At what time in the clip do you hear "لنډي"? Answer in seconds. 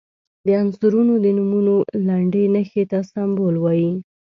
2.07-2.43